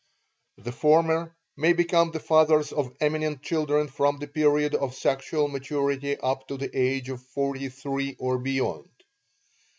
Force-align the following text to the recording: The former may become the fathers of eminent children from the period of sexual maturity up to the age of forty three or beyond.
The 0.57 0.71
former 0.71 1.37
may 1.55 1.73
become 1.73 2.09
the 2.09 2.19
fathers 2.19 2.71
of 2.71 2.91
eminent 3.01 3.43
children 3.43 3.87
from 3.87 4.17
the 4.17 4.25
period 4.25 4.73
of 4.73 4.95
sexual 4.95 5.47
maturity 5.47 6.17
up 6.17 6.47
to 6.47 6.57
the 6.57 6.75
age 6.75 7.09
of 7.09 7.21
forty 7.21 7.69
three 7.69 8.15
or 8.17 8.39
beyond. 8.39 8.89